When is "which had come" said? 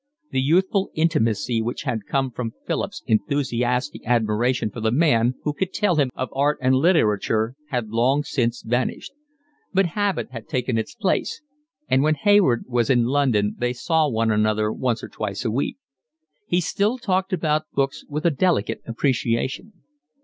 1.61-2.31